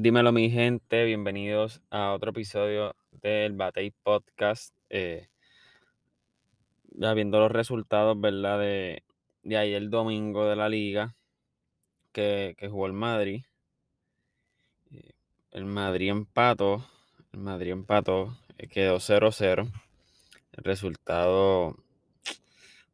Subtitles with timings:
[0.00, 4.72] Dímelo mi gente, bienvenidos a otro episodio del Batey Podcast.
[4.90, 5.26] Eh,
[6.90, 8.60] ya viendo los resultados, ¿verdad?
[8.60, 9.02] De,
[9.42, 11.16] de ayer domingo de la liga
[12.12, 13.42] que, jugó el Madrid.
[14.92, 15.10] Eh,
[15.50, 16.86] el Madrid empató,
[17.32, 19.68] el Madrid empató, eh, quedó 0-0.
[20.52, 21.74] El resultado,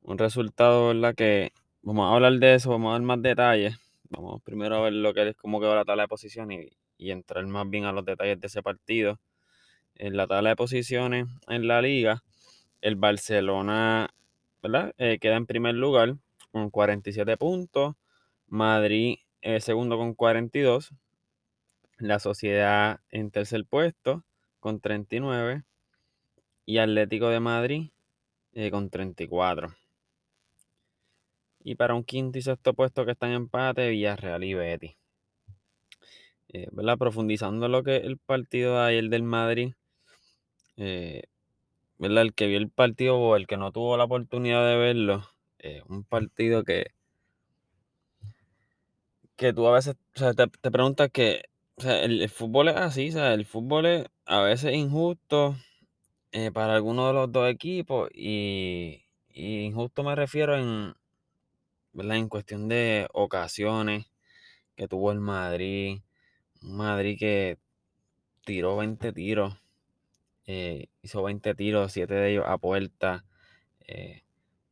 [0.00, 1.14] un resultado, ¿verdad?
[1.14, 1.52] Que
[1.82, 3.78] vamos a hablar de eso, vamos a dar más detalles.
[4.08, 6.70] Vamos primero a ver lo que es cómo quedó la tabla de posición y,
[7.04, 9.20] y entrar más bien a los detalles de ese partido.
[9.94, 12.22] En la tabla de posiciones en la liga,
[12.80, 14.10] el Barcelona
[14.64, 14.94] ¿verdad?
[14.96, 16.16] Eh, queda en primer lugar
[16.50, 17.94] con 47 puntos.
[18.46, 20.90] Madrid eh, segundo con 42.
[21.98, 24.24] La Sociedad en tercer puesto
[24.60, 25.64] con 39.
[26.64, 27.90] Y Atlético de Madrid
[28.54, 29.74] eh, con 34.
[31.62, 35.03] Y para un quinto y sexto puesto que están en empate, Villarreal y Betis.
[36.54, 36.96] Eh, ¿verdad?
[36.98, 39.72] Profundizando lo que el partido de ayer del Madrid,
[40.76, 41.24] eh,
[41.98, 42.22] ¿verdad?
[42.22, 45.28] El que vio el partido o el que no tuvo la oportunidad de verlo,
[45.58, 46.92] eh, un partido que,
[49.34, 51.42] que tú a veces, o sea, te, preguntas que,
[51.74, 55.56] o sea, el, fútbol es así, o el fútbol es a veces injusto
[56.52, 60.94] para alguno de los dos equipos y, y injusto me refiero en,
[61.92, 62.16] ¿verdad?
[62.16, 64.06] En cuestión de ocasiones
[64.76, 66.00] que tuvo el Madrid,
[66.64, 67.58] Madrid que
[68.44, 69.56] tiró 20 tiros,
[70.46, 73.24] eh, hizo 20 tiros, 7 de ellos a puerta.
[73.86, 74.22] Eh,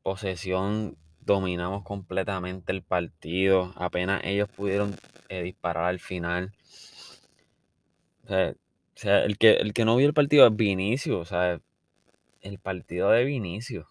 [0.03, 3.73] posesión, dominamos completamente el partido.
[3.77, 4.97] Apenas ellos pudieron
[5.29, 6.53] eh, disparar al final.
[8.25, 8.29] O
[8.95, 11.19] sea, el, que, el que no vio el partido es Vinicio.
[11.21, 11.61] O sea,
[12.41, 13.87] el partido de Vinicio.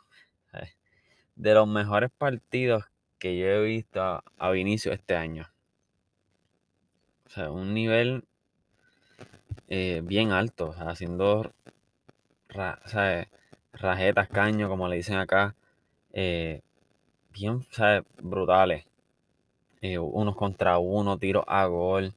[1.36, 2.86] De los mejores partidos
[3.18, 5.52] que yo he visto a, a Vinicio este año.
[7.32, 8.26] O sea, un nivel
[9.70, 11.54] eh, bien alto, haciendo
[13.72, 15.56] rajetas, caño, como le dicen acá,
[16.12, 16.62] eh,
[17.32, 17.66] bien
[18.22, 18.84] brutales.
[19.82, 22.14] Eh, unos contra uno, tiros a gol,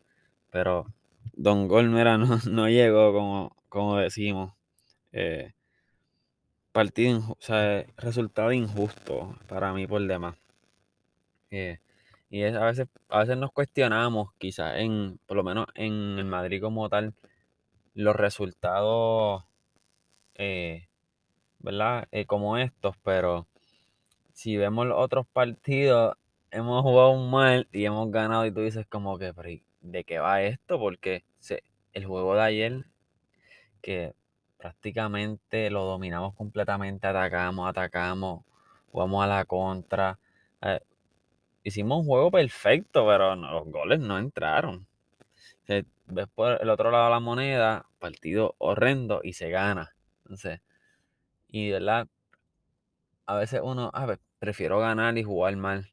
[0.50, 0.86] pero
[1.34, 2.19] Don Gol no, era,
[2.50, 4.52] no, llegó, como, como decimos.
[6.72, 10.34] partido, o sea, resultado injusto para mí por demás.
[12.34, 16.60] Y a veces, a veces nos cuestionamos, quizás en, por lo menos en el Madrid
[16.60, 17.14] como tal,
[17.94, 19.44] los resultados,
[20.34, 20.88] eh,
[21.60, 22.08] ¿verdad?
[22.10, 23.46] Eh, como estos, pero
[24.32, 26.16] si vemos los otros partidos,
[26.50, 29.32] hemos jugado mal y hemos ganado y tú dices como que,
[29.82, 30.80] ¿de qué va esto?
[30.80, 31.24] Porque
[31.92, 32.84] el juego de ayer,
[33.80, 34.12] que
[34.58, 38.44] prácticamente lo dominamos completamente, atacamos, atacamos,
[38.90, 40.18] jugamos a la contra.
[40.62, 40.80] Eh,
[41.64, 44.86] hicimos un juego perfecto, pero los goles no entraron
[46.06, 49.94] ves por el otro lado de la moneda, partido horrendo y se gana.
[50.25, 50.60] Entonces,
[51.48, 52.08] y de verdad,
[53.26, 55.92] a veces uno, a ver, prefiero ganar y jugar mal.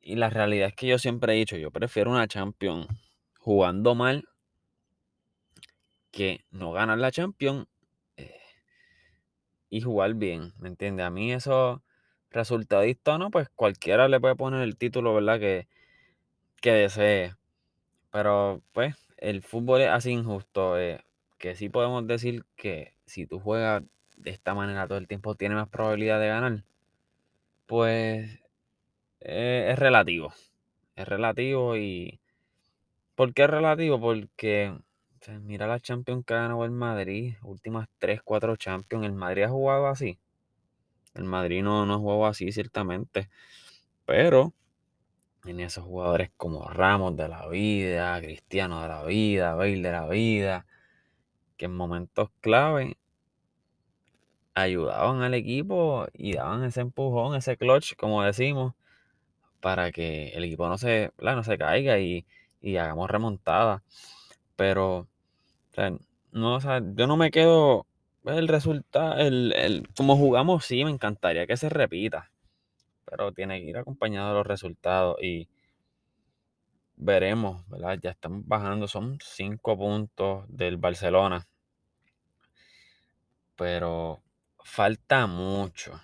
[0.00, 2.88] Y la realidad es que yo siempre he dicho, yo prefiero una Champions
[3.38, 4.24] jugando mal
[6.10, 7.66] que no ganar la Champions
[8.16, 8.40] eh,
[9.68, 11.06] y jugar bien, ¿me entiendes?
[11.06, 11.82] A mí eso,
[12.30, 15.40] resultadista no, pues cualquiera le puede poner el título, ¿verdad?
[15.40, 15.68] Que,
[16.60, 17.34] que desee.
[18.12, 20.78] Pero pues el fútbol es así injusto.
[20.78, 21.04] Eh,
[21.38, 23.82] que sí podemos decir que si tú juegas
[24.16, 26.64] de esta manera todo el tiempo tienes más probabilidad de ganar.
[27.66, 28.40] Pues
[29.20, 30.32] eh, es relativo.
[30.96, 32.20] Es relativo y...
[33.14, 34.00] ¿Por qué es relativo?
[34.00, 34.74] Porque
[35.42, 37.34] mira la Champions que ha ganado el Madrid.
[37.42, 39.04] Últimas 3, 4 Champions.
[39.04, 40.18] El Madrid ha jugado así.
[41.20, 43.28] El Madrid no, no ha jugado así, ciertamente.
[44.06, 44.54] Pero
[45.44, 50.08] en esos jugadores como Ramos de la vida, Cristiano de la vida, Bale de la
[50.08, 50.66] vida,
[51.56, 52.96] que en momentos clave
[54.54, 58.74] ayudaban al equipo y daban ese empujón, ese clutch, como decimos,
[59.60, 62.26] para que el equipo no se, no se caiga y,
[62.78, 63.82] hagamos remontada.
[64.56, 65.08] Pero,
[66.32, 67.86] no, yo no me quedo.
[68.24, 72.30] El resultado, el, el, como jugamos, sí, me encantaría que se repita
[73.10, 75.48] pero tiene que ir acompañado de los resultados y
[76.96, 77.98] veremos, ¿verdad?
[78.00, 81.46] Ya están bajando, son cinco puntos del Barcelona,
[83.56, 84.22] pero
[84.62, 86.00] falta mucho.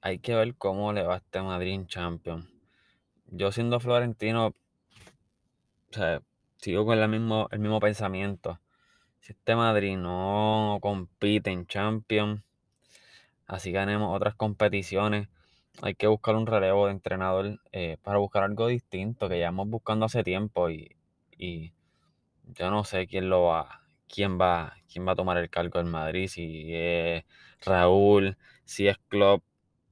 [0.00, 2.48] Hay que ver cómo le va a este Madrid en Champions.
[3.26, 4.54] Yo siendo florentino,
[6.56, 8.60] sigo con mismo, el mismo pensamiento.
[9.26, 12.42] Si este Madrid no compite en Champions,
[13.48, 15.28] así ganemos otras competiciones.
[15.82, 20.06] hay que buscar un relevo de entrenador eh, para buscar algo distinto que llevamos buscando
[20.06, 20.94] hace tiempo y,
[21.36, 21.72] y
[22.44, 25.90] yo no sé quién lo va, quién va, quién va a tomar el cargo en
[25.90, 27.24] Madrid, si es
[27.64, 29.42] Raúl, si es Klopp,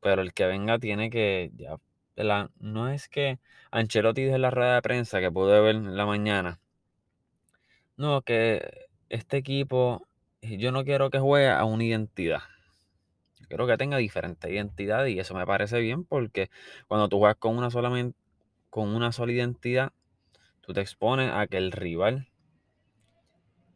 [0.01, 1.77] pero el que venga tiene que ya
[2.61, 3.41] no es que
[3.73, 6.61] Ancelotti dijo la rueda de prensa que pude ver en la mañana.
[7.97, 10.06] No, que este equipo,
[10.43, 12.43] yo no quiero que juegue a una identidad.
[13.49, 16.51] quiero que tenga diferente identidad y eso me parece bien porque
[16.89, 18.19] cuando tú juegas con una solamente
[18.71, 19.93] con una sola identidad,
[20.61, 22.29] tú te expones a que el rival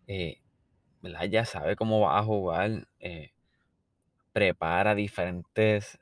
[0.09, 0.41] eh,
[1.31, 3.31] ya sabe cómo va a jugar, eh,
[4.33, 6.01] prepara diferentes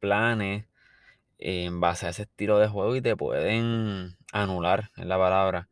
[0.00, 0.66] planes
[1.38, 5.68] en base a ese estilo de juego y te pueden anular en la palabra.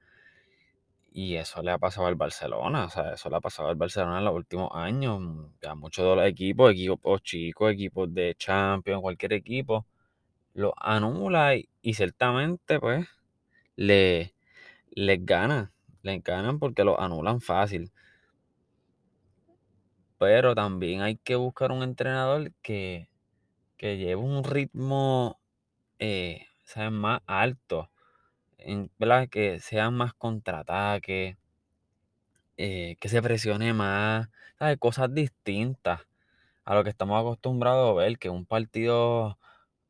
[1.15, 4.19] Y eso le ha pasado al Barcelona, o sea, eso le ha pasado al Barcelona
[4.19, 5.21] en los últimos años.
[5.69, 9.87] A muchos de los equipos, equipos chicos, equipos de Champions, cualquier equipo,
[10.55, 13.07] lo anula y, ciertamente, pues,
[13.77, 14.35] le,
[14.93, 15.73] les gana,
[16.03, 17.93] les ganan porque lo anulan fácil.
[20.19, 23.11] Pero también hay que buscar un entrenador que,
[23.77, 25.39] que lleve un ritmo
[25.99, 26.47] eh,
[26.91, 27.91] más alto,
[28.67, 28.91] en,
[29.31, 31.37] que sean más contraataques,
[32.57, 34.29] eh, que se presione más,
[34.59, 34.79] ¿sabes?
[34.79, 36.01] cosas distintas
[36.65, 39.39] a lo que estamos acostumbrados a ver, que un partido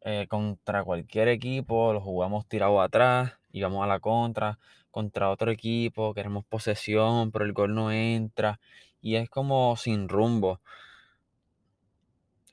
[0.03, 4.59] eh, contra cualquier equipo lo jugamos tirado atrás y vamos a la contra,
[4.91, 8.61] contra otro equipo, queremos posesión, pero el gol no entra
[9.01, 10.61] y es como sin rumbo.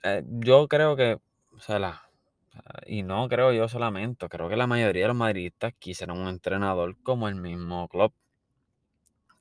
[0.04, 1.20] Eh, yo creo que,
[1.54, 2.09] o sea, la,
[2.86, 6.98] y no creo yo solamente, creo que la mayoría de los madridistas quisieron un entrenador
[7.04, 8.14] como el mismo Klopp.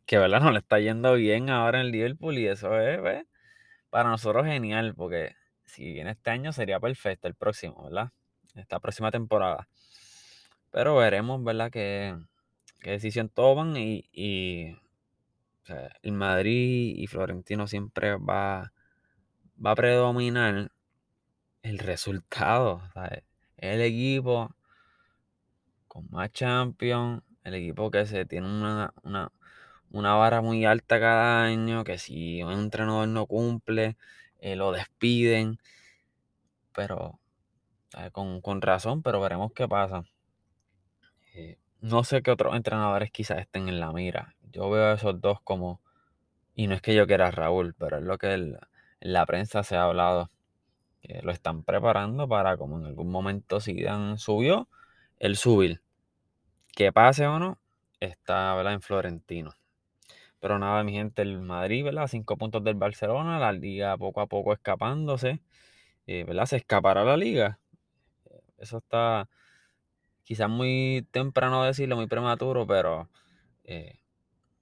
[0.06, 3.00] Que verdad no le está yendo bien ahora en Liverpool y eso es,
[3.90, 5.34] para nosotros genial, porque
[5.64, 8.10] si viene este año sería perfecto el próximo, ¿verdad?
[8.54, 9.68] Esta próxima temporada.
[10.70, 11.70] Pero veremos, ¿verdad?
[11.70, 12.16] Qué,
[12.80, 14.76] qué decisión toman y, y
[16.02, 18.72] el Madrid y Florentino siempre va,
[19.64, 20.70] va a predominar
[21.62, 22.82] el resultado.
[22.94, 23.22] ¿sabes?
[23.56, 24.54] El equipo
[25.88, 31.84] con más Champions, el equipo que se tiene una, una, vara muy alta cada año,
[31.84, 33.96] que si un entrenador no cumple,
[34.38, 35.58] eh, lo despiden.
[36.74, 37.18] Pero
[38.12, 40.04] con, con, razón, pero veremos qué pasa.
[41.34, 44.36] Eh, no sé qué otros entrenadores quizás estén en la mira.
[44.52, 45.80] Yo veo a esos dos como,
[46.54, 48.58] y no es que yo quiera a Raúl, pero es lo que en
[49.00, 50.30] la prensa se ha hablado
[51.08, 54.68] que lo están preparando para como en algún momento Zidane subió,
[55.18, 55.80] el subir.
[56.76, 57.58] Que pase o no,
[57.98, 59.54] está en Florentino.
[60.38, 62.06] Pero nada, mi gente, el Madrid, ¿verdad?
[62.08, 65.40] Cinco puntos del Barcelona, la liga poco a poco escapándose,
[66.06, 66.44] eh, ¿verdad?
[66.44, 67.58] Se escapará la liga.
[68.58, 69.28] Eso está
[70.24, 73.08] quizás muy temprano decirlo, muy prematuro, pero
[73.64, 73.98] eh,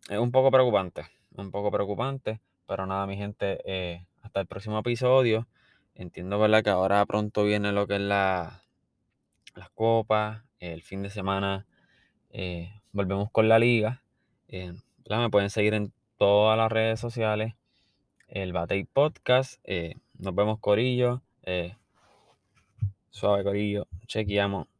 [0.08, 1.06] es un poco preocupante,
[1.36, 2.40] un poco preocupante.
[2.68, 5.48] Pero nada, mi gente, eh, hasta el próximo episodio.
[5.98, 6.62] Entiendo, ¿verdad?
[6.62, 8.62] Que ahora pronto viene lo que es la,
[9.54, 11.66] las copas, el fin de semana
[12.30, 14.02] eh, volvemos con la liga.
[14.48, 14.74] Eh,
[15.08, 17.54] me pueden seguir en todas las redes sociales.
[18.28, 19.58] El Batey Podcast.
[19.64, 21.22] Eh, nos vemos, Corillo.
[23.10, 23.88] suave, Corillo.
[24.06, 24.75] Chequeamos.